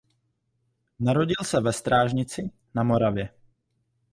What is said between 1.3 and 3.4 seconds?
se ve Strážnici na Moravě.